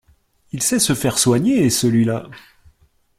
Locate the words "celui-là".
1.69-2.27